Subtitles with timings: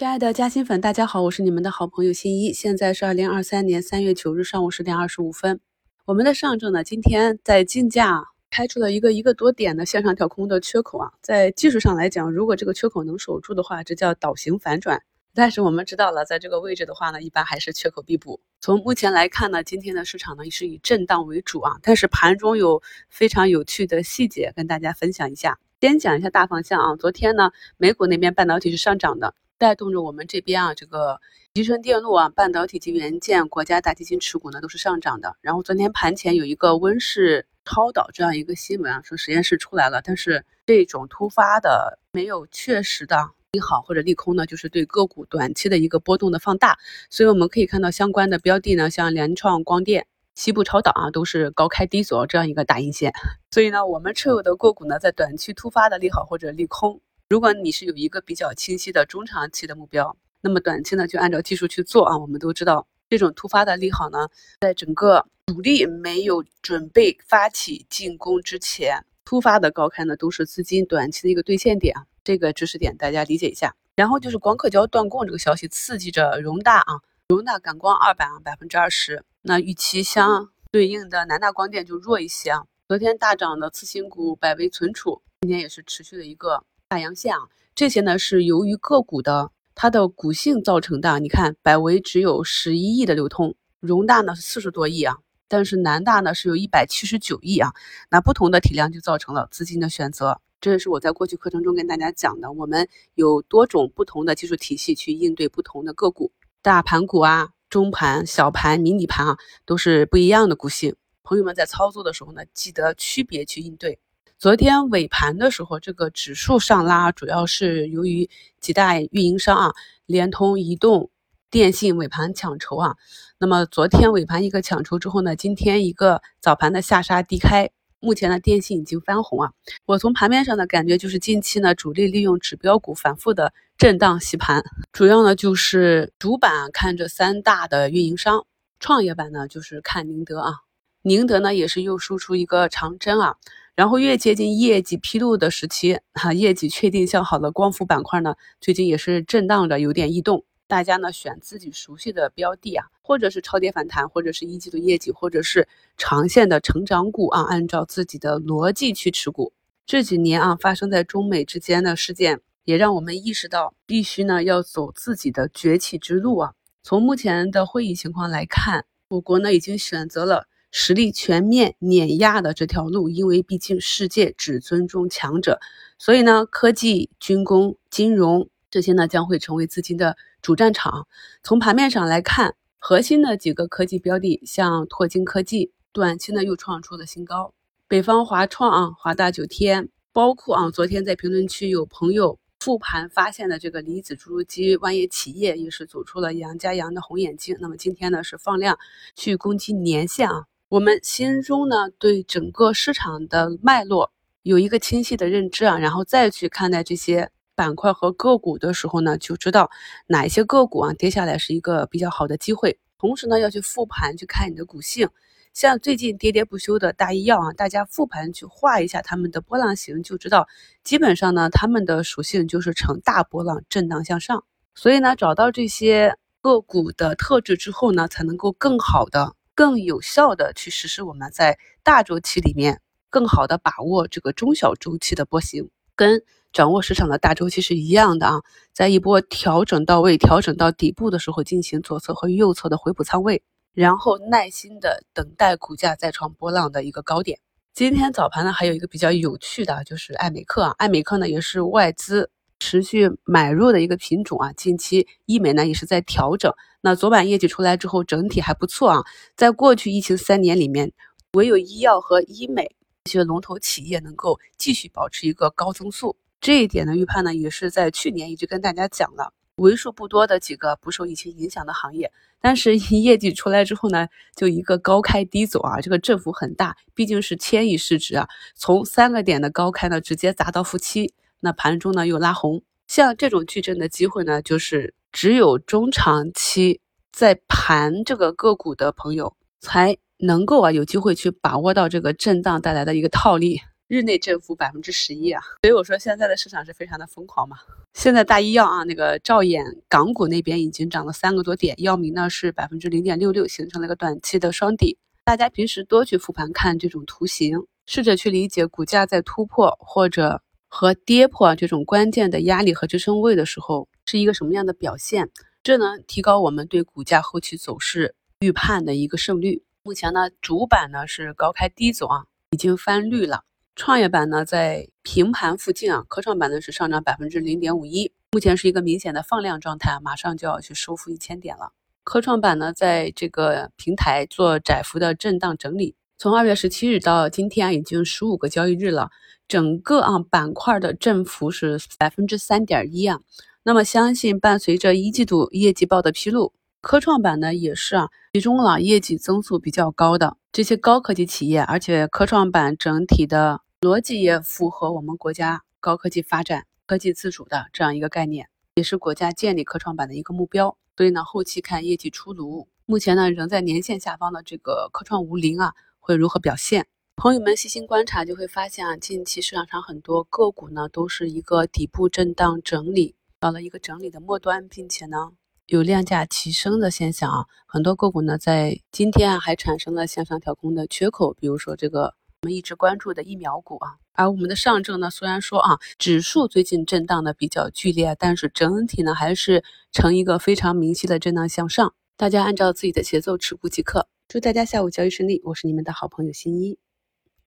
[0.00, 2.54] 亲爱的嘉兴粉，大家好，我是你们的好朋友新一。
[2.54, 5.60] 现在是二零二三年三月九日上午十点二十五分。
[6.06, 11.12] 我们的上证呢，今天在竞价开出了一个一个多点的向上跳空的缺口啊。
[11.20, 15.02] 在技术上来讲，如果这个缺口能守住的话，这叫倒行反转。
[15.34, 18.40] 但是我们知道了，在这个位置的话呢，一般还是缺口必补。
[18.58, 21.76] 从目前来看呢，今天的市场呢是以震荡为主啊。
[21.82, 22.80] 但是盘中有
[23.10, 25.58] 非常有趣的细节跟大家分享一下。
[25.78, 26.96] 先讲一下大方向啊。
[26.96, 29.34] 昨天呢，美股那边半导体是上涨的。
[29.60, 31.20] 带动着我们这边啊，这个
[31.52, 35.36] 集成电路啊、半导体及元件，国家大基金持股呢都是上涨的。
[35.42, 46.78] 然后昨天盘前有一个温室超导这样一个新闻啊，说实验室出来了，但是这种突发的没有确实的利好或者利空呢，就是对个股短期的一个波动的放大。
[47.10, 53.12] 所以我们可以看到相关的标的呢，像联创光电、西部超导啊，都是高开低走这样一个大阴线。
[53.50, 57.02] 所以呢，我们持有的个股呢，在短期突发的利好或者利空。
[57.30, 62.18] 如果你是有一个比较清晰的中长期的目标，那么短期呢就按照技术去做啊。
[62.18, 64.28] 我们都知道，这种突发的利好呢，
[64.60, 72.04] 在整个主力没有准备发起进攻之前，突发的高开呢，都是资金短期的一个兑现点啊。
[72.24, 73.76] 这个知识点大家理解一下。
[73.94, 79.22] 然后就是光刻胶断供这个消息，刺激着荣大啊，荣大感光二板啊百分之二十。
[79.42, 82.64] 那与其相对应的南大光电就弱一些啊。
[82.88, 86.64] 昨天大涨的次新股百威存储，今天也是持续的一个。
[86.90, 91.20] 大阳线啊，这些呢是由于个股的它的股性造成的。
[91.20, 97.72] 你看，百维只有十一亿的流通，荣大呢是四十多亿啊，但是南大呢是有一百七十九亿啊。
[98.10, 100.40] 那不同的体量就造成了资金的选择。
[100.60, 110.96] 这也是我在过去课程中跟大家讲的，我们有多种不同的技术体系去应对不同的个股，大盘股啊、中盘、小盘、迷你盘啊，都是不一样的股性。
[111.22, 114.00] 朋友们在操作的时候呢，记得区别去应对。
[114.40, 119.74] 昨天尾盘的时候，这个指数上拉，主要是由于几大运营商啊，
[120.06, 121.10] 联通、移动、
[121.50, 122.96] 电信尾盘抢筹啊。
[123.38, 127.68] 那么昨天尾盘一个抢筹之后呢，今天一个早盘的下杀低开，
[128.00, 129.52] 目前呢电信已经翻红啊。
[129.84, 138.46] 我从盘面上的感觉就是近期呢主力利用指标股反复的震荡洗盘，主要呢就是主板看这三大的运营商，
[138.78, 140.54] 创业板呢就是看宁德啊，
[141.02, 143.36] 宁德呢也是又输出一个长针啊。
[143.80, 150.44] 然后越接近业绩披露的时期，哈，业绩确定向好的光伏板块呢，最近也是震荡着有点异动。
[150.66, 159.54] 大家呢选自己熟悉的标的啊，或者是超跌反弹，或者是一季度业绩，或者是长线的成长股啊，按照自己的逻辑去持股。
[159.86, 166.52] 这几年啊，发生在中美之间的事件，也让我们意识到，必须呢要走自己的崛起之路啊。
[166.82, 170.48] 从目前的会议情况来看，我国呢已经选择了。
[170.70, 175.58] 实力全面碾压的这条路，因为毕竟世界只尊重强者，
[175.98, 181.08] 所以呢，科技、军工、金融这些呢将会成为资金的主战场。
[181.42, 187.52] 从盘面上来看，核心的几个科技标的，像拓金科技，短期呢又创出了新高。
[187.88, 197.56] 北方华创啊，华大九天，包括啊，昨天在评论区有朋友复盘发现的这个离子注入机万业企业，也是走出了阳加阳的红眼睛。
[197.58, 198.78] 那么今天呢是放量
[199.16, 200.46] 去攻击年线啊。
[200.70, 209.68] 我们心中呢，对整个市场的脉络有一个清晰的认知啊，然后再去看待这些板块和个股的时候呢，就知道
[210.06, 212.78] 哪一些个股啊跌下来是一个比较好的机会。
[212.98, 215.08] 同时呢，要去复盘去看你的股性，
[215.52, 220.46] 像最近喋喋不休的大医药啊，大家复盘去画一下他们的波浪形，就知道
[220.84, 224.44] 基本上呢，他们的属性就是呈大波浪震荡向上。
[224.76, 229.34] 所以呢，找到这些个股的特质之后呢，才能够更好的。
[229.60, 238.40] 更有效的去实施我们在大周期里面更好的把握这个中小周期的波形，跟掌握市场的大周期是一样的啊。
[238.72, 243.42] 在一波调整到位、调整到底部的时候，进行左侧和右侧的回补仓位，
[243.74, 247.38] 然后耐心的等待股价再创波浪的一个高点。
[247.74, 252.30] 今天早盘呢，还有一个比较有趣的，就是爱美克啊，爱美克呢也是外资。
[252.60, 256.52] 持续买入的一个品种啊，近期医美呢也是在调整。
[256.82, 259.02] 那昨晚业绩出来之后，整体还不错啊。
[259.34, 260.92] 在过去疫情三年里面，
[261.32, 266.16] 唯有医药和医美这些龙头企业能够继续保持一个高增速。
[266.40, 272.12] 这一点的预判呢，也是在去年一直跟大家讲了，为数不多的几个不受疫情影响的行业。
[272.40, 281.12] 但是业绩出来之后呢，就一个高开低走啊，这个振幅很大，毕竟是千亿市值啊，从三个点的高开呢，直接砸到负七。
[281.40, 286.80] 那盘中呢又拉红，像这种矩阵的机会呢，就是只有中长期
[287.12, 293.60] 在盘这个个股的朋友才能够啊有机会去把握到这个震荡带来的一个套利。
[293.88, 297.56] 日内振幅百分之十一啊，所以我说现在的市场是非常的疯狂嘛。
[297.92, 304.96] 现在大医药啊，那个兆眼港股那边已经涨了三个多点，药明呢是百分之零点六六，形成了一个短期的双底。
[305.24, 310.40] 大家平时多去复盘看这种图形，试着去理解股价在突破或者
[310.70, 315.28] 和跌破这种关键的压力和支撑位的时候是一个什么样的表现，
[315.64, 319.64] 这呢提高我们对股价后期走势预判的一个胜率。
[319.82, 323.44] 目前呢，主板呢是高开低走啊，已经翻绿了。
[323.74, 331.72] 创业板呢在平盘附近啊，科创板呢是上涨百分之零点五一，目前是一个明显的放量状态，马上就要去收复一千点了。
[332.04, 339.08] 科创板呢在这个平台做窄幅的震荡整理，从二月十七日到今天已经十五个交易日了，
[339.48, 343.20] 整个啊板块的振幅是百分之三点一啊。
[343.62, 346.52] 那么相信伴随着一季度业绩报的披露，
[346.82, 353.62] 科创板呢也是啊集中了业绩增速比较高的这些高科技企业，而且科创板整体的。
[353.80, 360.76] 逻辑也符合我们国家高科技发展、科技自主的这样一个概念，也是国家建立科创板的一个目标。
[360.98, 365.72] 所以呢，后期看业绩出炉，目前呢仍在年线下方的这个科创五零啊，
[366.10, 366.86] 会如何表现？
[367.14, 375.30] 朋友们细心观察就会发现啊，近期市场上很多个股呢都是一个底部震荡整理，到了一个整理的末端，并且呢
[375.66, 377.46] 有量价齐升的现象啊。
[377.64, 382.16] 很多个股呢在今天啊还产生了向上跳空的缺口，比如说这个。
[382.42, 389.62] 我们一直关注的疫苗股啊，而我们的上证呢，虽然说啊，指数最近震荡的比较剧烈，但是整体呢还是
[389.92, 391.94] 呈一个非常明晰的震荡向上。
[392.16, 394.08] 大家按照自己的节奏持股即可。
[394.30, 396.78] 祝大家下午交易顺利，我是你们的好朋友新一。